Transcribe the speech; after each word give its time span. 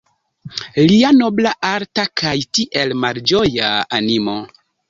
Lia 0.91 1.11
nobla, 1.17 1.51
alta 1.69 2.07
kaj 2.23 2.33
tiel 2.59 2.97
malĝoja 3.05 3.73
animo. 4.01 4.39